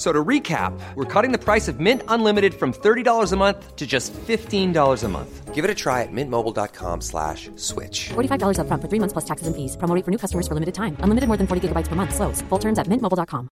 F- 0.00 0.06
So 0.06 0.12
to 0.14 0.24
recap, 0.24 0.72
we're 0.94 1.04
cutting 1.04 1.30
the 1.30 1.38
price 1.38 1.68
of 1.68 1.78
Mint 1.78 2.02
Unlimited 2.08 2.54
from 2.54 2.72
$30 2.72 3.32
a 3.32 3.36
month 3.36 3.76
to 3.76 3.86
just 3.86 4.14
$15 4.14 5.04
a 5.04 5.08
month. 5.08 5.54
Give 5.54 5.62
it 5.62 5.70
a 5.70 5.74
try 5.74 6.02
at 6.02 6.08
mintmobile.com 6.10 7.02
slash 7.02 7.50
switch. 7.56 8.08
$45 8.14 8.56
upfront 8.56 8.80
for 8.80 8.88
three 8.88 8.98
months 8.98 9.12
plus 9.12 9.26
taxes 9.26 9.46
and 9.46 9.54
fees. 9.54 9.76
Promo 9.76 9.94
rate 9.94 10.04
for 10.06 10.10
new 10.10 10.16
customers 10.16 10.48
for 10.48 10.54
limited 10.54 10.74
time. 10.74 10.96
Unlimited 11.00 11.28
more 11.28 11.36
than 11.36 11.46
40 11.46 11.68
gigabytes 11.68 11.86
per 11.88 11.96
month. 11.96 12.14
Slows. 12.14 12.40
Full 12.48 12.58
terms 12.58 12.78
at 12.78 12.86
mintmobile.com. 12.86 13.50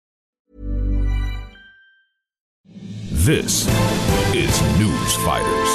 This 3.23 3.67
is 4.35 4.51
News 4.79 5.15
Fighters, 5.23 5.71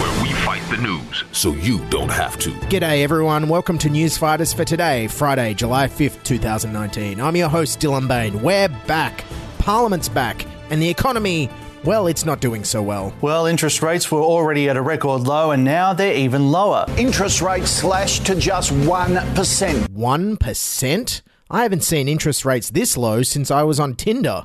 where 0.00 0.22
we 0.22 0.32
fight 0.40 0.62
the 0.70 0.78
news 0.80 1.24
so 1.32 1.52
you 1.52 1.84
don't 1.90 2.08
have 2.10 2.38
to. 2.38 2.50
G'day, 2.70 3.02
everyone. 3.02 3.46
Welcome 3.46 3.76
to 3.78 3.90
News 3.90 4.16
Fighters 4.16 4.54
for 4.54 4.64
today, 4.64 5.06
Friday, 5.08 5.52
July 5.52 5.86
5th, 5.88 6.22
2019. 6.24 7.20
I'm 7.20 7.36
your 7.36 7.50
host, 7.50 7.78
Dylan 7.80 8.08
Bain. 8.08 8.40
We're 8.40 8.68
back. 8.86 9.22
Parliament's 9.70 10.08
back. 10.08 10.44
And 10.70 10.82
the 10.82 10.88
economy, 10.88 11.48
well, 11.84 12.08
it's 12.08 12.24
not 12.24 12.40
doing 12.40 12.64
so 12.64 12.82
well. 12.82 13.14
Well, 13.20 13.46
interest 13.46 13.82
rates 13.82 14.10
were 14.10 14.20
already 14.20 14.68
at 14.68 14.76
a 14.76 14.82
record 14.82 15.20
low 15.20 15.52
and 15.52 15.62
now 15.62 15.92
they're 15.92 16.16
even 16.16 16.50
lower. 16.50 16.84
Interest 16.98 17.40
rates 17.40 17.70
slashed 17.70 18.26
to 18.26 18.34
just 18.34 18.72
1%. 18.72 19.86
1%? 19.86 21.22
I 21.52 21.62
haven't 21.62 21.84
seen 21.84 22.08
interest 22.08 22.44
rates 22.44 22.70
this 22.70 22.96
low 22.96 23.22
since 23.22 23.52
I 23.52 23.62
was 23.62 23.78
on 23.78 23.94
Tinder. 23.94 24.44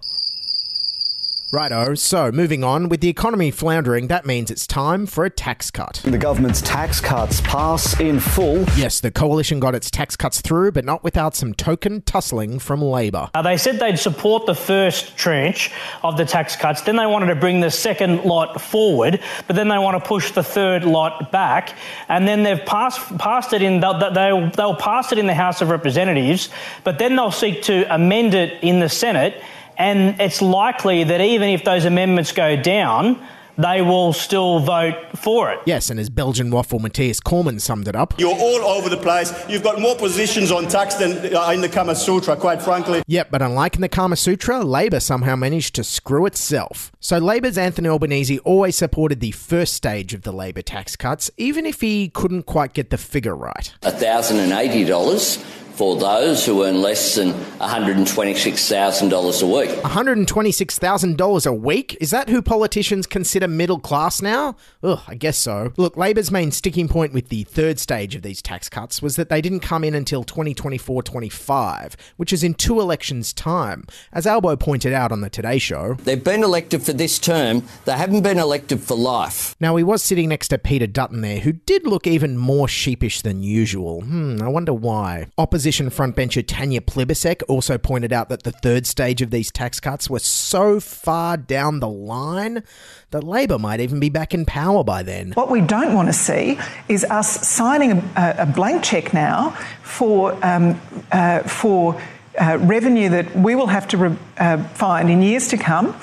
Righto, 1.52 1.94
so 1.94 2.32
moving 2.32 2.64
on, 2.64 2.90
with 2.90 3.02
the 3.02 3.08
economy 3.08 3.52
floundering, 3.52 4.08
that 4.08 4.26
means 4.26 4.50
it's 4.50 4.66
time 4.66 5.06
for 5.06 5.26
a 5.26 5.30
tax 5.30 5.70
cut. 5.70 6.02
The 6.04 6.18
government's 6.18 6.60
tax 6.62 7.00
cuts 7.00 7.40
pass 7.42 8.00
in 8.00 8.20
full. 8.20 8.66
Yes, 8.76 9.00
the 9.00 9.12
coalition 9.12 9.60
got 9.60 9.76
its 9.76 9.92
tax 9.92 10.16
cuts 10.16 10.42
through, 10.42 10.72
but 10.72 10.84
not 10.84 11.04
without 11.04 11.36
some 11.36 11.54
token 11.54 12.02
tussling 12.02 12.58
from 12.58 12.82
Labor. 12.82 13.30
Uh, 13.36 13.44
they 13.44 13.58
said 13.58 13.80
they'd 13.80 14.00
support 14.00 14.48
the 14.48 14.56
first 14.56 15.16
tranche 15.18 15.72
of 16.02 16.18
the 16.18 16.26
tax 16.26 16.56
cuts, 16.56 16.82
then 16.82 16.96
they 16.96 17.06
wanted 17.06 17.28
to 17.28 17.36
bring 17.36 17.60
the 17.62 17.70
second 17.70 18.26
lot 18.26 18.60
forward, 18.60 19.20
but 19.46 19.56
then 19.56 19.68
they 19.68 19.78
want 19.78 20.02
to 20.04 20.08
push 20.08 20.32
the 20.32 20.44
third 20.44 20.84
lot 20.84 21.32
back, 21.32 21.78
and 22.10 22.28
then 22.28 22.42
they've 22.42 22.66
passed 22.66 23.00
passed 23.20 23.54
it 23.54 23.62
in. 23.62 23.80
They'll, 23.82 24.12
they'll, 24.12 24.50
they'll 24.50 24.76
pass 24.76 25.12
it 25.12 25.20
in 25.20 25.28
the 25.28 25.36
House 25.36 25.62
of 25.62 25.70
Representatives, 25.70 26.50
but 26.84 26.98
then 26.98 27.16
they'll 27.16 27.30
seek 27.30 27.62
to 27.64 27.94
amend 27.94 28.34
it 28.34 28.64
in 28.64 28.80
the 28.80 28.90
Senate, 28.90 29.44
and 29.78 30.20
it's 30.20 30.42
likely 30.42 31.04
that 31.04 31.22
even 31.22 31.50
if 31.50 31.64
those 31.64 31.86
amendments 31.86 32.32
go 32.32 32.56
down. 32.56 33.26
They 33.58 33.82
will 33.82 34.12
still 34.12 34.60
vote 34.60 35.18
for 35.18 35.50
it. 35.50 35.60
Yes, 35.66 35.90
and 35.90 35.98
as 35.98 36.10
Belgian 36.10 36.52
waffle 36.52 36.80
Matthias 36.80 37.22
Cormann 37.22 37.60
summed 37.60 37.88
it 37.88 37.96
up. 37.96 38.14
You're 38.20 38.36
all 38.36 38.62
over 38.66 38.90
the 38.90 38.98
place. 38.98 39.34
You've 39.48 39.64
got 39.64 39.80
more 39.80 39.96
positions 39.96 40.52
on 40.52 40.68
tax 40.68 40.96
than 40.96 41.34
uh, 41.34 41.50
in 41.52 41.62
the 41.62 41.70
Kama 41.70 41.96
Sutra, 41.96 42.36
quite 42.36 42.62
frankly. 42.62 43.02
Yep, 43.08 43.32
but 43.32 43.42
unlike 43.42 43.76
in 43.76 43.82
the 43.82 43.88
Kama 43.88 44.18
Sutra, 44.18 44.62
Labor 44.62 45.00
somehow 45.00 45.38
managed 45.38 45.74
to 45.76 45.86
screw 45.86 46.26
itself. 46.26 46.92
So 47.00 47.18
Labor's 47.18 47.58
Anthony 47.58 47.88
Albanese 47.88 48.40
always 48.40 48.76
supported 48.76 49.22
the 49.22 49.32
first 49.32 49.74
stage 49.74 50.14
of 50.14 50.24
the 50.24 50.34
Labor 50.34 50.62
tax 50.62 50.98
cuts, 50.98 51.32
even 51.38 51.66
if 51.66 51.80
he 51.80 52.10
couldn't 52.10 52.44
quite 52.44 52.74
get 52.74 52.90
the 52.90 52.98
figure 52.98 53.36
right. 53.36 53.74
$1,080 53.84 55.65
for 55.76 55.98
those 55.98 56.46
who 56.46 56.64
earn 56.64 56.82
less 56.82 57.16
than 57.16 57.34
$126,000 57.60 59.44
a 59.44 59.48
week. 59.48 59.70
$126,000 59.82 61.46
a 61.46 61.54
week? 61.54 61.98
Is 62.00 62.12
that 62.12 62.30
who 62.30 62.42
politicians 62.42 63.06
consider 63.08 63.48
middle 63.48 63.80
class 63.80 64.22
now? 64.22 64.56
Ugh, 64.84 65.02
I 65.08 65.16
guess 65.16 65.38
so. 65.38 65.74
Look, 65.76 65.98
Labor's 65.98 66.32
main 66.32 66.52
sticking 66.52 66.88
point 66.88 67.14
with 67.14 67.30
the 67.30 67.44
third 67.44 67.80
stage 67.80 68.16
of 68.16 68.22
these 68.22 68.42
tax 68.42 68.70
cuts 68.70 69.02
was 69.02 69.18
that 69.18 69.30
they 69.30 69.42
didn't 69.42 69.60
come 69.60 69.84
in 69.84 69.96
until 69.96 70.24
2024 70.24 71.04
25, 71.04 71.98
which 72.18 72.32
is 72.32 72.44
in 72.44 72.54
two 72.54 72.80
elections' 72.80 73.34
time. 73.34 73.86
As 74.14 74.26
Albo 74.26 74.56
pointed 74.56 74.94
out 74.94 75.12
on 75.12 75.22
the 75.22 75.30
Today 75.30 75.58
Show, 75.58 75.96
They've 76.04 76.24
been 76.24 76.44
elected 76.44 76.84
for 76.84 76.94
this 76.94 77.20
term, 77.20 77.64
they 77.84 77.94
haven't 77.94 78.22
been 78.22 78.40
elected 78.40 78.80
for 78.82 78.96
life. 78.96 79.56
Now, 79.60 79.76
he 79.76 79.84
was 79.84 80.02
sitting 80.02 80.30
next 80.30 80.50
to 80.50 80.58
Peter 80.58 80.88
Dutton 80.88 81.22
there, 81.22 81.40
who 81.40 81.52
did 81.52 81.86
look 81.86 82.08
even 82.08 82.38
more 82.38 82.68
sheepish 82.68 83.22
than 83.22 83.44
usual. 83.44 84.02
Hmm, 84.02 84.42
I 84.42 84.48
wonder 84.48 84.74
why. 84.74 85.28
Opposition 85.66 85.90
frontbencher 85.90 86.46
Tanya 86.46 86.80
Plibersek 86.80 87.42
also 87.48 87.80
pointed 87.80 88.14
out 88.14 88.30
that 88.30 88.44
the 88.44 88.52
third 88.52 88.86
stage 88.86 89.24
of 89.24 89.32
these 89.32 89.52
tax 89.52 89.80
cuts 89.80 90.08
were 90.08 90.20
so 90.20 90.80
far 90.80 91.38
down 91.38 91.80
the 91.80 91.90
line 91.90 92.62
that 93.10 93.24
Labor 93.24 93.58
might 93.58 93.80
even 93.80 94.00
be 94.00 94.10
back 94.10 94.36
in 94.36 94.46
power 94.46 94.84
by 94.84 95.02
then. 95.02 95.32
What 95.32 95.50
we 95.50 95.62
don't 95.62 95.96
want 95.96 96.08
to 96.08 96.14
see 96.14 96.60
is 96.88 97.04
us 97.06 97.48
signing 97.48 97.94
a, 98.16 98.36
a 98.38 98.46
blank 98.46 98.84
check 98.84 99.12
now 99.12 99.58
for, 99.82 100.38
um, 100.46 100.80
uh, 101.12 101.40
for 101.40 102.00
uh, 102.40 102.60
revenue 102.62 103.10
that 103.10 103.36
we 103.36 103.56
will 103.56 103.66
have 103.66 103.88
to 103.88 103.98
re- 103.98 104.18
uh, 104.38 104.64
find 104.66 105.10
in 105.10 105.24
years 105.24 105.48
to 105.48 105.58
come. 105.58 106.00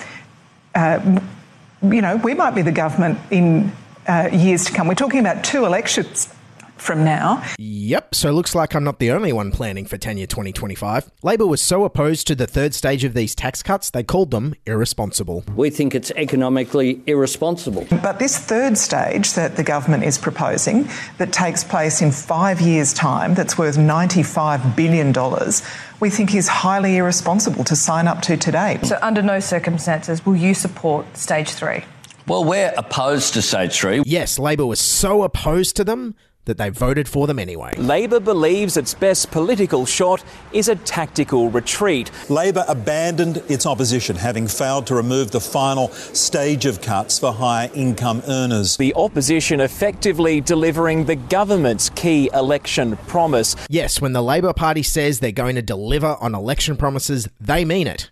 Uh, 0.75 1.21
you 1.84 2.01
know, 2.03 2.17
we 2.17 2.34
might 2.34 2.56
be 2.56 2.62
the 2.62 2.72
government 2.72 3.17
in 3.31 3.71
uh, 4.09 4.28
years 4.33 4.65
to 4.65 4.72
come. 4.72 4.89
We're 4.89 4.95
talking 4.97 5.21
about 5.21 5.45
two 5.45 5.67
elections 5.67 6.34
from 6.82 7.04
now. 7.04 7.43
Yep, 7.59 8.15
so 8.15 8.32
looks 8.32 8.54
like 8.54 8.75
I'm 8.75 8.84
not 8.84 8.98
the 8.98 9.10
only 9.10 9.32
one 9.32 9.53
planning 9.53 9.87
for 9.87 9.97
tenure 9.97 10.26
2025. 10.26 11.10
Labor 11.22 11.47
was 11.47 11.62
so 11.62 11.84
opposed 11.84 12.26
to 12.26 12.34
the 12.34 12.47
third 12.47 12.75
stage 12.75 13.04
of 13.04 13.15
these 13.15 13.34
tax 13.34 13.62
cuts, 13.62 13.91
they 13.91 14.03
called 14.03 14.31
them 14.32 14.54
irresponsible. 14.66 15.44
We 15.54 15.71
think 15.71 15.94
it's 15.94 16.10
economically 16.12 17.00
irresponsible. 17.06 17.87
But 18.03 18.19
this 18.19 18.37
third 18.37 18.76
stage 18.76 19.32
that 19.34 19.56
the 19.56 19.62
government 19.62 20.04
is 20.04 20.19
proposing, 20.19 20.88
that 21.19 21.32
takes 21.32 21.62
place 21.62 22.03
in 22.03 22.10
five 22.10 22.60
years' 22.60 22.92
time, 22.92 23.34
that's 23.34 23.56
worth 23.56 23.76
$95 23.76 24.76
billion, 24.76 25.12
we 26.00 26.10
think 26.10 26.34
is 26.34 26.48
highly 26.48 26.97
irresponsible 26.97 27.62
to 27.65 27.76
sign 27.76 28.09
up 28.09 28.22
to 28.22 28.37
today. 28.37 28.81
So, 28.82 28.98
under 29.00 29.22
no 29.22 29.39
circumstances 29.39 30.27
will 30.27 30.36
you 30.36 30.53
support 30.53 31.16
stage 31.16 31.51
three? 31.51 31.84
Well, 32.27 32.45
we're 32.45 32.72
opposed 32.77 33.34
to 33.34 33.42
stage 33.42 33.78
three. 33.78 34.03
Yes, 34.04 34.39
Labor 34.39 34.66
was 34.66 34.80
so 34.80 35.22
opposed 35.22 35.77
to 35.77 35.84
them 35.84 36.15
that 36.44 36.59
they 36.59 36.68
voted 36.68 37.09
for 37.09 37.27
them 37.27 37.39
anyway. 37.39 37.72
Labor 37.77 38.21
believes 38.21 38.77
its 38.77 38.94
best 38.94 39.30
political 39.30 39.86
shot 39.86 40.24
is 40.53 40.68
a 40.68 40.77
tactical 40.77 41.50
retreat. 41.50 42.10
Labor 42.28 42.65
abandoned 42.68 43.42
its 43.48 43.66
opposition, 43.66 44.16
having 44.16 44.48
failed 44.48 44.86
to 44.89 44.94
remove 44.94 45.30
the 45.30 45.41
final 45.41 45.89
stage 45.89 46.66
of 46.66 46.80
cuts 46.80 47.18
for 47.18 47.33
higher 47.33 47.71
income 47.74 48.22
earners. 48.27 48.77
The 48.77 48.94
opposition 48.94 49.60
effectively 49.60 50.41
delivering 50.41 51.04
the 51.04 51.16
government's 51.16 51.91
key 51.91 52.30
election 52.34 52.97
promise. 53.06 53.56
Yes, 53.68 54.00
when 54.00 54.12
the 54.12 54.22
Labor 54.22 54.53
Party 54.53 54.83
says 54.83 55.21
they're 55.21 55.33
going 55.33 55.54
to 55.56 55.62
deliver 55.62 56.16
on 56.21 56.34
election 56.34 56.77
promises, 56.77 57.28
they 57.41 57.65
mean 57.65 57.86
it. 57.86 58.10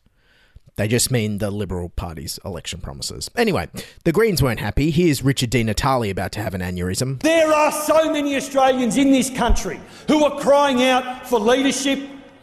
They 0.80 0.88
just 0.88 1.10
mean 1.10 1.36
the 1.36 1.50
Liberal 1.50 1.90
Party's 1.90 2.38
election 2.42 2.80
promises. 2.80 3.30
Anyway, 3.36 3.68
the 4.04 4.12
Greens 4.12 4.42
weren't 4.42 4.60
happy. 4.60 4.90
Here's 4.90 5.22
Richard 5.22 5.50
Di 5.50 5.62
Natale 5.62 6.08
about 6.08 6.32
to 6.32 6.40
have 6.40 6.54
an 6.54 6.62
aneurysm. 6.62 7.20
There 7.20 7.52
are 7.52 7.70
so 7.70 8.10
many 8.10 8.34
Australians 8.34 8.96
in 8.96 9.12
this 9.12 9.28
country 9.28 9.78
who 10.08 10.24
are 10.24 10.40
crying 10.40 10.82
out 10.82 11.28
for 11.28 11.38
leadership, 11.38 12.00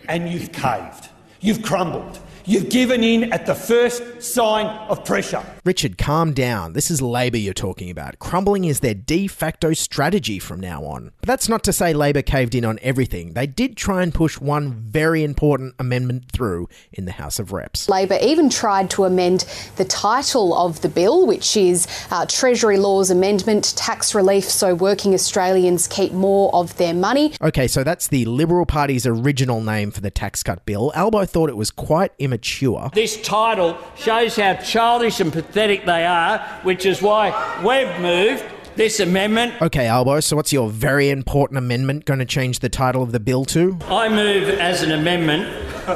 and 0.08 0.32
you've 0.32 0.52
caved. 0.52 1.10
You've 1.40 1.64
crumbled. 1.64 2.20
You've 2.46 2.70
given 2.70 3.04
in 3.04 3.34
at 3.34 3.48
the 3.48 3.56
first 3.56 4.22
sign 4.22 4.68
of 4.88 5.04
pressure. 5.04 5.44
Richard, 5.68 5.98
calm 5.98 6.32
down. 6.32 6.72
This 6.72 6.90
is 6.90 7.02
Labor 7.02 7.36
you're 7.36 7.54
talking 7.54 7.90
about. 7.90 8.20
Crumbling 8.20 8.64
is 8.64 8.80
their 8.80 8.94
de 8.94 9.28
facto 9.28 9.74
strategy 9.74 10.40
from 10.40 10.62
now 10.62 10.86
on. 10.86 11.12
But 11.20 11.28
that's 11.28 11.50
not 11.50 11.62
to 11.66 11.74
say 11.74 11.94
Labor 11.94 12.22
caved 12.22 12.56
in 12.56 12.64
on 12.64 12.80
everything. 12.82 13.34
They 13.34 13.48
did 13.48 13.76
try 13.76 14.02
and 14.02 14.14
push 14.14 14.40
one 14.40 14.72
very 14.72 15.26
important 15.26 15.76
amendment 15.78 16.32
through 16.32 16.70
in 16.94 17.04
the 17.04 17.12
House 17.12 17.38
of 17.38 17.52
Reps. 17.52 17.90
Labor 17.90 18.18
even 18.22 18.50
tried 18.50 18.90
to 18.92 19.04
amend 19.04 19.42
the 19.76 19.84
title 19.84 20.58
of 20.58 20.80
the 20.80 20.88
bill, 20.88 21.28
which 21.28 21.58
is 21.58 21.86
uh, 22.12 22.26
Treasury 22.28 22.78
Laws 22.78 23.12
Amendment 23.12 23.74
Tax 23.76 24.16
Relief 24.16 24.46
so 24.46 24.74
working 24.74 25.14
Australians 25.14 25.86
keep 25.86 26.14
more 26.14 26.50
of 26.56 26.78
their 26.78 26.94
money. 26.94 27.34
Okay, 27.42 27.68
so 27.68 27.84
that's 27.84 28.08
the 28.08 28.24
Liberal 28.24 28.66
Party's 28.66 29.06
original 29.06 29.60
name 29.60 29.92
for 29.92 30.00
the 30.00 30.12
tax 30.12 30.44
cut 30.44 30.66
bill. 30.66 30.94
Albo 30.96 31.26
thought 31.26 31.50
it 31.50 31.58
was 31.58 31.72
quite 31.72 32.14
immature. 32.20 32.90
This 32.94 33.22
title 33.22 33.78
shows 33.98 34.38
how 34.38 34.54
childish 34.54 35.20
and 35.20 35.34
pathetic 35.34 35.57
they 35.58 36.06
are, 36.06 36.40
which 36.64 36.86
is 36.86 37.02
why 37.02 37.32
we've 37.66 38.00
moved 38.00 38.44
this 38.76 39.00
amendment. 39.00 39.60
Okay, 39.62 39.88
Albo, 39.88 40.20
so 40.20 40.36
what's 40.36 40.54
your 40.54 40.70
very 40.70 41.10
important 41.10 41.58
amendment 41.58 42.06
going 42.06 42.20
to 42.20 42.26
change 42.26 42.60
the 42.60 42.70
title 42.70 43.02
of 43.02 43.12
the 43.12 43.20
bill 43.20 43.44
to? 43.46 43.78
I 43.88 44.08
move 44.08 44.50
as 44.50 44.84
an 44.84 44.92
amendment 44.92 45.44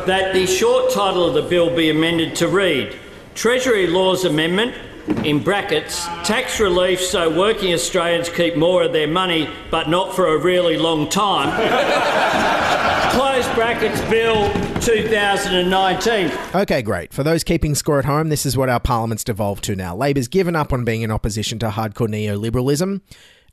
that 0.08 0.34
the 0.34 0.48
short 0.48 0.92
title 0.92 1.28
of 1.28 1.36
the 1.36 1.48
bill 1.48 1.74
be 1.76 1.90
amended 1.90 2.36
to 2.38 2.48
read 2.48 2.98
Treasury 3.36 3.88
Laws 3.88 4.26
Amendment 4.26 4.76
in 5.20 5.44
brackets, 5.44 6.06
tax 6.26 6.60
relief 6.60 7.00
so 7.02 7.30
working 7.30 7.74
Australians 7.74 8.30
keep 8.30 8.56
more 8.56 8.84
of 8.84 8.94
their 8.94 9.08
money, 9.08 9.50
but 9.70 9.90
not 9.90 10.16
for 10.16 10.28
a 10.28 10.38
really 10.38 10.78
long 10.78 11.10
time. 11.10 11.50
Close 13.12 13.48
brackets, 13.54 14.02
Bill 14.10 14.52
2019. 14.82 16.32
Okay, 16.56 16.82
great. 16.82 17.14
For 17.14 17.24
those 17.24 17.44
keeping 17.44 17.76
score 17.76 18.00
at 18.00 18.06
home, 18.06 18.30
this 18.30 18.46
is 18.46 18.58
what 18.58 18.70
our 18.70 18.80
parliament's 18.80 19.24
devolved 19.24 19.64
to 19.66 19.76
now. 19.76 19.96
Labor's 19.96 20.28
given 20.28 20.56
up 20.56 20.72
on 20.74 20.86
being 20.86 21.02
in 21.02 21.12
opposition 21.12 21.60
to 21.60 21.70
hardcore 21.70 22.08
neoliberalism 22.08 23.02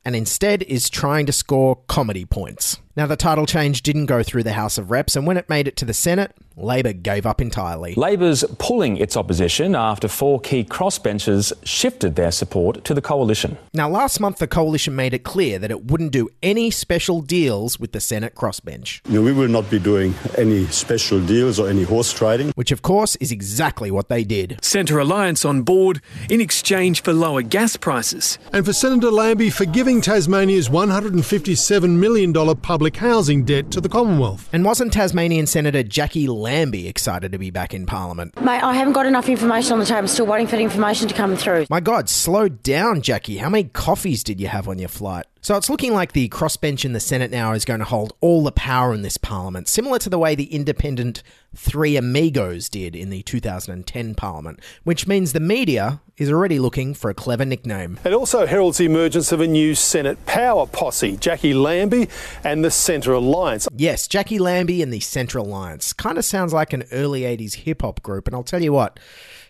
and 0.05 0.15
instead 0.15 0.63
is 0.63 0.89
trying 0.89 1.25
to 1.25 1.33
score 1.33 1.75
comedy 1.87 2.25
points. 2.25 2.79
Now, 2.95 3.05
the 3.05 3.15
title 3.15 3.45
change 3.45 3.83
didn't 3.83 4.05
go 4.05 4.23
through 4.23 4.43
the 4.43 4.53
House 4.53 4.77
of 4.77 4.91
Reps, 4.91 5.15
and 5.15 5.27
when 5.27 5.37
it 5.37 5.49
made 5.49 5.67
it 5.67 5.75
to 5.77 5.85
the 5.85 5.93
Senate, 5.93 6.33
Labor 6.59 6.93
gave 6.93 7.25
up 7.25 7.41
entirely. 7.41 7.93
Labor's 7.95 8.43
pulling 8.57 8.97
its 8.97 9.15
opposition 9.15 9.75
after 9.75 10.07
four 10.07 10.39
key 10.39 10.63
crossbenchers 10.63 11.53
shifted 11.63 12.15
their 12.15 12.31
support 12.31 12.83
to 12.85 12.93
the 12.93 13.01
coalition. 13.01 13.57
Now, 13.73 13.89
last 13.89 14.19
month, 14.19 14.37
the 14.39 14.47
coalition 14.47 14.95
made 14.95 15.13
it 15.13 15.23
clear 15.23 15.57
that 15.59 15.71
it 15.71 15.85
wouldn't 15.85 16.11
do 16.11 16.29
any 16.43 16.69
special 16.71 17.21
deals 17.21 17.79
with 17.79 17.93
the 17.93 18.01
Senate 18.01 18.35
crossbench. 18.35 19.01
No, 19.07 19.21
we 19.21 19.31
will 19.31 19.47
not 19.47 19.69
be 19.69 19.79
doing 19.79 20.13
any 20.37 20.65
special 20.67 21.25
deals 21.25 21.59
or 21.59 21.69
any 21.69 21.83
horse 21.83 22.11
trading. 22.11 22.51
Which, 22.55 22.71
of 22.71 22.81
course, 22.81 23.15
is 23.17 23.31
exactly 23.31 23.89
what 23.91 24.09
they 24.09 24.23
did. 24.23 24.59
Centre 24.61 24.99
Alliance 24.99 25.45
on 25.45 25.61
board 25.61 26.01
in 26.29 26.41
exchange 26.41 27.01
for 27.01 27.13
lower 27.13 27.41
gas 27.41 27.77
prices. 27.77 28.37
And 28.51 28.65
for 28.65 28.73
Senator 28.73 29.11
Lambie 29.11 29.49
forgiving 29.49 30.01
Tasmania's 30.01 30.69
$157 30.69 31.97
million 31.97 32.33
public 32.57 32.97
housing 32.97 33.45
debt 33.45 33.71
to 33.71 33.81
the 33.81 33.89
Commonwealth. 33.89 34.49
And 34.51 34.65
wasn't 34.65 34.93
Tasmanian 34.93 35.47
Senator 35.47 35.83
Jackie 35.83 36.27
Lambie 36.27 36.48
excited 36.55 37.31
to 37.31 37.37
be 37.37 37.51
back 37.51 37.73
in 37.73 37.85
Parliament? 37.85 38.39
Mate, 38.41 38.63
I 38.63 38.73
haven't 38.73 38.93
got 38.93 39.05
enough 39.05 39.29
information 39.29 39.73
on 39.73 39.79
the 39.79 39.85
table. 39.85 39.99
I'm 39.99 40.07
still 40.07 40.25
waiting 40.25 40.47
for 40.47 40.55
the 40.55 40.63
information 40.63 41.07
to 41.07 41.13
come 41.13 41.35
through. 41.35 41.65
My 41.69 41.79
God, 41.79 42.09
slow 42.09 42.49
down, 42.49 43.01
Jackie. 43.01 43.37
How 43.37 43.49
many 43.49 43.65
coffees 43.65 44.23
did 44.23 44.39
you 44.41 44.47
have 44.47 44.67
on 44.67 44.79
your 44.79 44.89
flight? 44.89 45.25
So 45.41 45.55
it's 45.55 45.69
looking 45.69 45.93
like 45.93 46.11
the 46.11 46.27
crossbench 46.27 46.83
in 46.83 46.91
the 46.91 46.99
Senate 46.99 47.31
now 47.31 47.53
is 47.53 47.63
going 47.63 47.79
to 47.79 47.85
hold 47.85 48.11
all 48.19 48.43
the 48.43 48.51
power 48.51 48.93
in 48.93 49.03
this 49.03 49.15
parliament, 49.15 49.69
similar 49.69 49.97
to 49.99 50.09
the 50.09 50.19
way 50.19 50.35
the 50.35 50.53
independent 50.53 51.23
Three 51.55 51.95
Amigos 51.95 52.67
did 52.67 52.93
in 52.93 53.09
the 53.09 53.23
2010 53.23 54.15
parliament, 54.15 54.59
which 54.83 55.07
means 55.07 55.31
the 55.31 55.39
media 55.39 56.01
is 56.17 56.29
already 56.29 56.59
looking 56.59 56.93
for 56.93 57.09
a 57.09 57.13
clever 57.13 57.45
nickname. 57.45 57.97
It 58.03 58.13
also 58.13 58.45
heralds 58.45 58.79
the 58.79 58.85
emergence 58.85 59.31
of 59.31 59.39
a 59.39 59.47
new 59.47 59.75
Senate 59.75 60.23
power 60.25 60.67
posse, 60.67 61.15
Jackie 61.15 61.53
Lambie 61.53 62.09
and 62.43 62.63
the 62.63 62.69
Centre 62.69 63.13
Alliance. 63.13 63.65
Yes, 63.73 64.09
Jackie 64.09 64.39
Lambie 64.39 64.81
and 64.81 64.91
the 64.91 64.99
Centre 64.99 65.39
Alliance. 65.39 65.93
Kind 65.93 66.17
of 66.17 66.25
sounds 66.25 66.51
like 66.51 66.73
an 66.73 66.83
early 66.91 67.21
80s 67.21 67.55
hip 67.55 67.81
hop 67.81 68.03
group, 68.03 68.27
and 68.27 68.35
I'll 68.35 68.43
tell 68.43 68.61
you 68.61 68.73
what. 68.73 68.99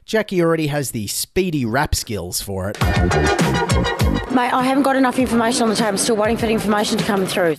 Jackie 0.10 0.42
already 0.42 0.66
has 0.66 0.90
the 0.90 1.06
speedy 1.06 1.66
rap 1.66 1.94
skills 1.94 2.42
for 2.42 2.68
it. 2.68 2.82
Mate, 2.82 4.52
I 4.52 4.64
haven't 4.64 4.82
got 4.82 4.96
enough 4.96 5.20
information 5.20 5.62
on 5.62 5.70
the 5.70 5.76
table. 5.76 5.90
I'm 5.90 5.98
still 5.98 6.16
waiting 6.16 6.36
for 6.36 6.48
the 6.48 6.52
information 6.52 6.98
to 6.98 7.04
come 7.04 7.28
through. 7.28 7.56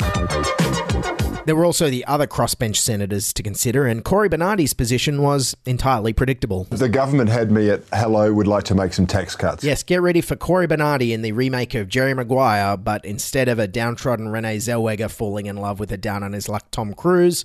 There 1.47 1.55
were 1.55 1.65
also 1.65 1.89
the 1.89 2.05
other 2.07 2.27
crossbench 2.27 2.75
senators 2.75 3.33
to 3.35 3.45
consider, 3.45 3.87
and 3.87 4.05
Cory 4.05 4.29
Bernardi's 4.29 4.75
position 4.75 5.23
was 5.23 5.57
entirely 5.65 6.13
predictable. 6.13 6.65
The 6.71 6.89
government 6.89 7.31
had 7.31 7.53
me 7.53 7.71
at 7.71 7.85
hello, 7.93 8.33
would 8.33 8.49
like 8.49 8.65
to 8.65 8.75
make 8.75 8.95
some 8.95 9.07
tax 9.07 9.37
cuts. 9.37 9.63
Yes, 9.63 9.85
get 9.85 10.03
ready 10.03 10.21
for 10.21 10.35
Cory 10.35 10.67
Bernardi 10.67 11.13
in 11.13 11.23
the 11.23 11.31
remake 11.31 11.77
of 11.77 11.87
Jerry 11.87 12.15
Maguire, 12.15 12.77
but 12.77 13.05
instead 13.05 13.49
of 13.49 13.61
a 13.61 13.69
downtrodden 13.69 14.29
Renee 14.29 14.57
Zellweger 14.57 15.09
falling 15.09 15.47
in 15.47 15.57
love 15.57 15.79
with 15.79 15.93
a 15.93 15.97
down 15.97 16.25
on 16.25 16.33
his 16.33 16.49
luck 16.49 16.73
Tom 16.73 16.95
Cruise, 16.95 17.45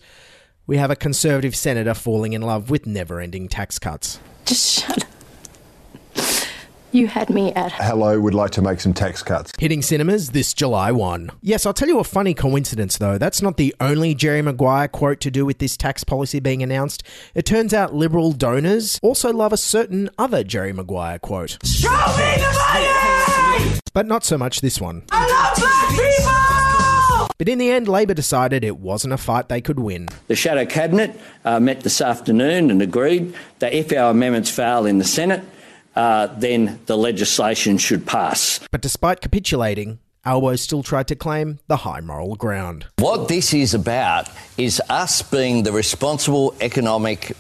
we 0.66 0.78
have 0.78 0.90
a 0.90 0.96
conservative 0.96 1.56
senator 1.56 1.94
falling 1.94 2.34
in 2.34 2.42
love 2.42 2.72
with 2.72 2.88
never 2.88 3.20
ending 3.20 3.48
tax 3.48 3.78
cuts. 3.78 4.20
Just 4.46 4.80
shut 4.82 5.04
up. 5.04 5.10
You 6.92 7.08
had 7.08 7.30
me 7.30 7.52
at 7.56 7.74
hello, 7.74 8.18
would 8.22 8.34
like 8.34 8.52
to 8.52 8.62
make 8.62 8.80
some 8.80 8.94
tax 8.94 9.22
cuts. 9.22 9.52
Hitting 9.60 9.82
cinemas 9.82 10.30
this 10.30 10.54
July 10.54 10.94
1. 10.94 11.30
Yes, 11.42 11.66
I'll 11.66 11.74
tell 11.74 11.90
you 11.90 12.00
a 12.00 12.06
funny 12.06 12.34
coincidence 12.34 12.98
though. 12.98 13.18
That's 13.18 13.42
not 13.42 13.58
the 13.58 13.76
only 13.82 14.16
Jerry 14.16 14.42
Maguire 14.42 14.88
quote 14.88 15.20
to 15.20 15.30
do 15.30 15.46
with 15.46 15.58
this 15.58 15.76
tax 15.76 16.06
policy 16.06 16.40
being 16.40 16.64
announced. 16.64 17.04
It 17.34 17.46
turns 17.46 17.74
out 17.74 17.94
Liberal 17.94 18.32
donors 18.32 18.98
also 19.04 19.34
love 19.34 19.52
a 19.52 19.58
certain 19.58 20.10
other 20.18 20.42
Jerry 20.46 20.72
Maguire 20.72 21.20
quote. 21.20 21.58
Show 21.66 21.90
me 21.90 22.36
the 22.38 23.60
money! 23.60 23.80
But 23.92 24.06
not 24.06 24.24
so 24.24 24.38
much 24.38 24.62
this 24.62 24.80
one. 24.80 25.04
I 25.12 25.28
love 25.28 25.58
black 25.58 25.70
people! 25.70 25.75
But 27.38 27.50
in 27.50 27.58
the 27.58 27.70
end, 27.70 27.88
Labor 27.88 28.14
decided 28.14 28.64
it 28.64 28.78
wasn't 28.78 29.14
a 29.14 29.18
fight 29.18 29.50
they 29.50 29.62
could 29.62 29.80
win. 29.80 30.08
The 30.28 30.36
Shadow 30.36 30.66
Cabinet 30.66 31.20
uh, 31.44 31.60
met 31.60 31.82
this 31.82 32.00
afternoon 32.00 32.72
and 32.72 32.82
agreed 32.82 33.36
that 33.60 33.74
if 33.74 33.92
our 33.92 34.12
amendments 34.12 34.50
fail 34.50 34.86
in 34.86 35.00
the 35.00 35.04
Senate, 35.04 35.44
uh, 35.96 36.28
then 36.38 36.80
the 36.86 36.98
legislation 36.98 37.78
should 37.78 38.06
pass. 38.06 38.60
But 38.72 38.82
despite 38.82 39.22
capitulating, 39.22 40.00
Albo 40.26 40.56
still 40.56 40.82
tried 40.82 41.08
to 41.10 41.16
claim 41.16 41.60
the 41.68 41.78
high 41.78 42.02
moral 42.02 42.36
ground. 42.36 42.88
What 42.98 43.28
this 43.28 43.54
is 43.54 43.74
about 43.74 44.28
is 44.58 44.82
us 44.90 45.22
being 45.22 45.64
the 45.64 45.72
responsible 45.72 46.56
economic 46.62 47.34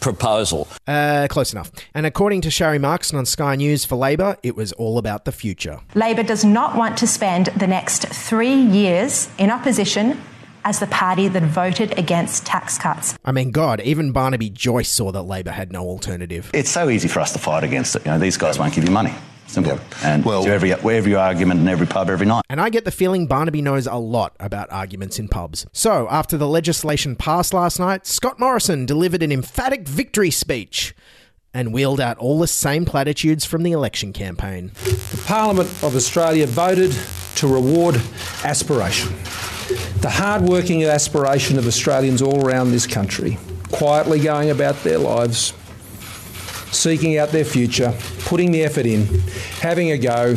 proposal. 0.00 0.68
Uh, 0.86 1.26
close 1.30 1.52
enough. 1.52 1.70
And 1.94 2.06
according 2.06 2.40
to 2.42 2.48
Sharri 2.48 2.78
Markson 2.78 3.14
on 3.18 3.26
Sky 3.26 3.56
News 3.56 3.84
for 3.84 3.96
Labor, 3.96 4.36
it 4.42 4.56
was 4.56 4.72
all 4.72 4.98
about 4.98 5.24
the 5.24 5.32
future. 5.32 5.80
Labor 5.94 6.22
does 6.22 6.44
not 6.44 6.76
want 6.76 6.96
to 6.98 7.06
spend 7.06 7.46
the 7.56 7.66
next 7.66 8.06
three 8.08 8.54
years 8.54 9.28
in 9.38 9.50
opposition 9.50 10.20
as 10.64 10.78
the 10.78 10.86
party 10.88 11.28
that 11.28 11.42
voted 11.42 11.98
against 11.98 12.44
tax 12.44 12.76
cuts. 12.78 13.16
I 13.24 13.32
mean, 13.32 13.50
God, 13.50 13.80
even 13.80 14.12
Barnaby 14.12 14.50
Joyce 14.50 14.90
saw 14.90 15.10
that 15.12 15.22
Labor 15.22 15.50
had 15.52 15.72
no 15.72 15.82
alternative. 15.86 16.50
It's 16.52 16.70
so 16.70 16.90
easy 16.90 17.08
for 17.08 17.20
us 17.20 17.32
to 17.32 17.38
fight 17.38 17.64
against 17.64 17.96
it. 17.96 18.04
You 18.04 18.12
know, 18.12 18.18
these 18.18 18.36
guys 18.36 18.58
won't 18.58 18.74
give 18.74 18.84
you 18.84 18.90
money. 18.90 19.14
Simple. 19.50 19.80
And 20.04 20.24
well, 20.24 20.44
do 20.44 20.50
every, 20.50 20.72
every 20.72 21.14
argument 21.14 21.60
in 21.60 21.68
every 21.68 21.86
pub 21.86 22.08
every 22.08 22.26
night. 22.26 22.44
And 22.48 22.60
I 22.60 22.70
get 22.70 22.84
the 22.84 22.92
feeling 22.92 23.26
Barnaby 23.26 23.62
knows 23.62 23.88
a 23.88 23.96
lot 23.96 24.36
about 24.38 24.70
arguments 24.70 25.18
in 25.18 25.26
pubs. 25.26 25.66
So, 25.72 26.06
after 26.08 26.36
the 26.36 26.46
legislation 26.46 27.16
passed 27.16 27.52
last 27.52 27.80
night, 27.80 28.06
Scott 28.06 28.38
Morrison 28.38 28.86
delivered 28.86 29.24
an 29.24 29.32
emphatic 29.32 29.88
victory 29.88 30.30
speech 30.30 30.94
and 31.52 31.72
wheeled 31.72 32.00
out 32.00 32.16
all 32.18 32.38
the 32.38 32.46
same 32.46 32.84
platitudes 32.84 33.44
from 33.44 33.64
the 33.64 33.72
election 33.72 34.12
campaign. 34.12 34.70
The 34.84 35.22
Parliament 35.26 35.68
of 35.82 35.96
Australia 35.96 36.46
voted 36.46 36.94
to 37.34 37.48
reward 37.48 38.00
aspiration 38.44 39.12
the 40.00 40.10
hard-working 40.10 40.84
aspiration 40.84 41.58
of 41.58 41.66
Australians 41.66 42.22
all 42.22 42.44
around 42.44 42.70
this 42.72 42.86
country, 42.86 43.38
quietly 43.70 44.18
going 44.18 44.50
about 44.50 44.82
their 44.82 44.98
lives, 44.98 45.52
seeking 46.72 47.18
out 47.18 47.30
their 47.30 47.44
future, 47.44 47.94
putting 48.20 48.52
the 48.52 48.62
effort 48.62 48.86
in, 48.86 49.06
having 49.60 49.90
a 49.90 49.98
go, 49.98 50.36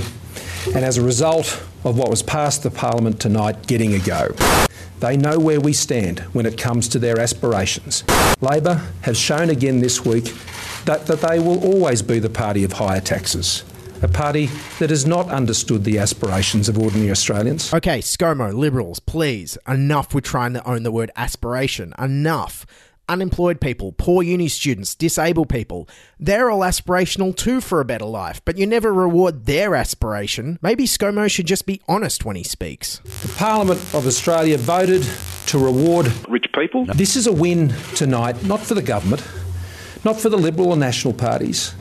and 0.68 0.86
as 0.86 0.98
a 0.98 1.02
result 1.02 1.64
of 1.84 1.98
what 1.98 2.10
was 2.10 2.24
passed 2.24 2.64
the 2.64 2.72
Parliament 2.72 3.20
tonight, 3.20 3.68
getting 3.68 3.94
a 3.94 4.00
go. 4.00 4.30
They 5.00 5.18
know 5.18 5.38
where 5.38 5.60
we 5.60 5.74
stand 5.74 6.20
when 6.32 6.46
it 6.46 6.58
comes 6.58 6.88
to 6.90 7.00
their 7.00 7.20
aspirations. 7.20 8.04
Labor 8.40 8.82
has 9.02 9.18
shown 9.18 9.50
again 9.50 9.80
this 9.80 10.06
week 10.06 10.34
that, 10.86 11.06
that 11.08 11.20
they 11.22 11.40
will 11.40 11.62
always 11.64 12.02
be 12.02 12.20
the 12.20 12.30
party 12.30 12.64
of 12.64 12.74
higher 12.74 13.02
taxes 13.02 13.64
a 14.04 14.08
party 14.08 14.48
that 14.80 14.90
has 14.90 15.08
not 15.08 15.30
understood 15.30 15.86
the 15.86 15.98
aspirations 15.98 16.68
of 16.68 16.78
ordinary 16.78 17.10
Australians. 17.10 17.74
Okay, 17.74 18.00
ScoMo, 18.00 18.54
Liberals, 18.54 19.00
please, 19.00 19.58
enough 19.66 20.14
with 20.14 20.26
trying 20.26 20.54
to 20.54 20.68
own 20.68 20.84
the 20.84 20.92
word 20.92 21.10
aspiration. 21.16 21.94
Enough. 21.98 22.66
Unemployed 23.10 23.60
people, 23.60 23.92
poor 23.92 24.24
uni 24.24 24.48
students, 24.48 24.96
disabled 24.96 25.50
people, 25.50 25.90
they're 26.20 26.50
all 26.50 26.62
aspirational 26.62 27.36
too 27.36 27.60
for 27.60 27.82
a 27.82 27.86
better 27.86 28.06
life, 28.06 28.42
but 28.46 28.58
you 28.58 28.66
never 28.66 28.94
reward 28.94 29.46
their 29.46 29.76
aspiration. 29.76 30.58
Maybe 30.62 30.86
ScoMo 30.86 31.30
should 31.30 31.46
just 31.46 31.66
be 31.66 31.82
honest 31.90 32.24
when 32.24 32.38
he 32.38 32.44
speaks. 32.44 33.00
The 33.00 33.34
Parliament 33.36 33.82
of 33.94 34.08
Australia 34.08 34.58
voted 34.58 35.06
to 35.48 35.58
reward 35.58 36.14
rich 36.30 36.46
people. 36.54 36.86
This 36.86 37.18
is 37.18 37.28
a 37.28 37.34
win 37.34 37.74
tonight, 37.94 38.42
not 38.46 38.62
for 38.62 38.74
the 38.74 38.82
government, 38.82 39.22
not 40.06 40.18
for 40.18 40.30
the 40.30 40.38
Liberal 40.38 40.70
or 40.70 40.78
National 40.78 41.14
parties. 41.14 41.76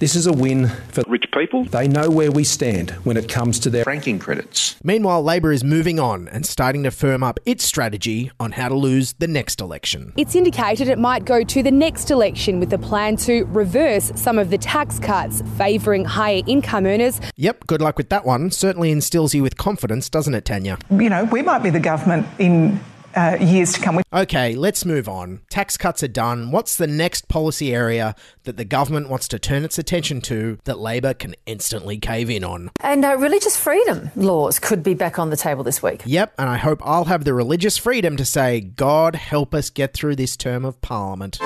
This 0.00 0.16
is 0.16 0.26
a 0.26 0.32
win 0.32 0.68
for 0.88 1.02
rich 1.06 1.26
people. 1.34 1.64
They 1.64 1.86
know 1.86 2.08
where 2.08 2.32
we 2.32 2.42
stand 2.42 2.92
when 3.04 3.18
it 3.18 3.28
comes 3.28 3.58
to 3.58 3.68
their 3.68 3.84
franking 3.84 4.18
credits. 4.18 4.74
Meanwhile, 4.82 5.22
Labor 5.22 5.52
is 5.52 5.62
moving 5.62 6.00
on 6.00 6.26
and 6.28 6.46
starting 6.46 6.84
to 6.84 6.90
firm 6.90 7.22
up 7.22 7.38
its 7.44 7.64
strategy 7.64 8.30
on 8.40 8.52
how 8.52 8.70
to 8.70 8.74
lose 8.74 9.12
the 9.18 9.28
next 9.28 9.60
election. 9.60 10.14
It's 10.16 10.34
indicated 10.34 10.88
it 10.88 10.98
might 10.98 11.26
go 11.26 11.44
to 11.44 11.62
the 11.62 11.70
next 11.70 12.10
election 12.10 12.60
with 12.60 12.72
a 12.72 12.78
plan 12.78 13.16
to 13.18 13.44
reverse 13.50 14.10
some 14.14 14.38
of 14.38 14.48
the 14.48 14.56
tax 14.56 14.98
cuts 14.98 15.42
favouring 15.58 16.06
higher 16.06 16.40
income 16.46 16.86
earners. 16.86 17.20
Yep, 17.36 17.66
good 17.66 17.82
luck 17.82 17.98
with 17.98 18.08
that 18.08 18.24
one. 18.24 18.50
Certainly 18.50 18.92
instills 18.92 19.34
you 19.34 19.42
with 19.42 19.58
confidence, 19.58 20.08
doesn't 20.08 20.32
it, 20.32 20.46
Tanya? 20.46 20.78
You 20.90 21.10
know, 21.10 21.24
we 21.24 21.42
might 21.42 21.62
be 21.62 21.68
the 21.68 21.78
government 21.78 22.26
in 22.38 22.80
uh, 23.14 23.36
years 23.40 23.72
to 23.74 23.80
come. 23.80 24.00
Okay, 24.12 24.54
let's 24.54 24.84
move 24.84 25.08
on. 25.08 25.40
Tax 25.50 25.76
cuts 25.76 26.02
are 26.02 26.08
done. 26.08 26.50
What's 26.50 26.76
the 26.76 26.86
next 26.86 27.28
policy 27.28 27.74
area 27.74 28.14
that 28.44 28.56
the 28.56 28.64
government 28.64 29.08
wants 29.08 29.28
to 29.28 29.38
turn 29.38 29.64
its 29.64 29.78
attention 29.78 30.20
to 30.22 30.58
that 30.64 30.78
Labor 30.78 31.14
can 31.14 31.34
instantly 31.46 31.98
cave 31.98 32.30
in 32.30 32.44
on? 32.44 32.70
And 32.80 33.04
uh, 33.04 33.16
religious 33.18 33.56
freedom 33.56 34.10
laws 34.16 34.58
could 34.58 34.82
be 34.82 34.94
back 34.94 35.18
on 35.18 35.30
the 35.30 35.36
table 35.36 35.64
this 35.64 35.82
week. 35.82 36.02
Yep, 36.04 36.34
and 36.38 36.48
I 36.48 36.56
hope 36.56 36.80
I'll 36.84 37.04
have 37.04 37.24
the 37.24 37.34
religious 37.34 37.76
freedom 37.76 38.16
to 38.16 38.24
say, 38.24 38.60
God 38.60 39.14
help 39.14 39.54
us 39.54 39.70
get 39.70 39.94
through 39.94 40.16
this 40.16 40.36
term 40.36 40.64
of 40.64 40.80
Parliament. 40.80 41.38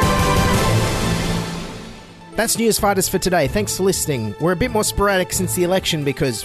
That's 2.37 2.59
News 2.59 2.81
Fighters 2.81 3.09
for 3.09 3.19
today. 3.19 3.47
Thanks 3.47 3.77
for 3.77 3.85
listening. 3.85 4.35
We're 4.41 4.53
a 4.53 4.57
bit 4.57 4.73
more 4.73 4.83
sporadic 4.83 5.33
since 5.33 5.55
the 5.55 5.63
election 5.63 6.03
because 6.03 6.45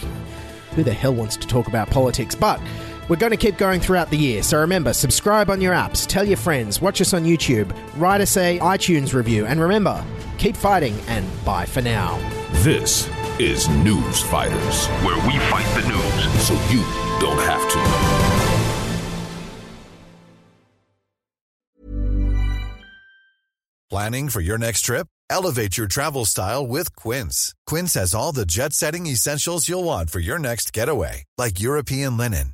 who 0.76 0.84
the 0.84 0.94
hell 0.94 1.16
wants 1.16 1.36
to 1.38 1.48
talk 1.48 1.68
about 1.68 1.90
politics? 1.90 2.36
But 2.36 2.62
we're 3.10 3.16
going 3.16 3.32
to 3.32 3.38
keep 3.38 3.58
going 3.58 3.82
throughout 3.82 4.12
the 4.12 4.18
year, 4.18 4.44
so 4.44 4.60
remember, 4.60 4.94
subscribe 4.94 5.50
on 5.50 5.60
your 5.60 5.74
apps, 5.74 6.06
tell 6.06 6.24
your 6.24 6.38
friends, 6.38 6.80
watch 6.80 7.02
us 7.02 7.14
on 7.14 7.24
YouTube, 7.26 7.76
write 7.98 8.22
us 8.22 8.38
a 8.38 8.60
iTunes 8.60 9.14
review, 9.14 9.48
and 9.48 9.60
remember, 9.60 10.06
keep 10.38 10.56
fighting 10.56 10.96
and 11.08 11.26
bye 11.44 11.66
for 11.66 11.82
now. 11.82 12.18
This 12.62 13.10
is 13.40 13.68
News 13.68 14.22
Fighters, 14.22 14.86
where 15.04 15.18
we 15.28 15.38
fight 15.50 15.66
the 15.82 15.88
news 15.90 16.44
so 16.44 16.54
you 16.70 16.82
don't 17.20 17.40
have 17.40 17.68
to. 17.72 18.40
Planning 23.90 24.30
for 24.30 24.40
your 24.40 24.60
next 24.60 24.82
trip? 24.82 25.08
Elevate 25.32 25.76
your 25.76 25.88
travel 25.88 26.26
style 26.26 26.68
with 26.68 26.96
Quince. 26.96 27.56
Quince 27.66 27.96
has 27.96 28.14
all 28.14 28.32
the 28.32 28.46
jet 28.46 28.74
setting 28.74 29.08
essentials 29.08 29.68
you'll 29.68 29.84
want 29.84 30.12
for 30.12 30.20
your 30.20 30.38
next 30.38 30.74
getaway, 30.74 31.24
like 31.40 31.60
European 31.60 32.16
linen 32.16 32.54